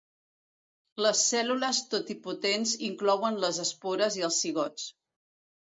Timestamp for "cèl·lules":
1.33-1.83